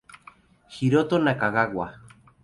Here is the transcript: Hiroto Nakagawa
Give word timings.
Hiroto 0.75 1.19
Nakagawa 1.19 1.87